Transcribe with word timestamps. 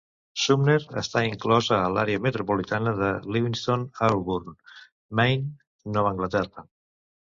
Sumner 0.43 0.77
està 1.01 1.21
inclosa 1.27 1.77
a 1.81 1.91
l'àrea 1.97 2.23
metropolitana 2.27 2.95
de 3.01 3.11
Lewiston-Auburn, 3.35 4.57
Maine 5.21 5.95
(Nova 5.99 6.15
Anglaterra). 6.15 6.67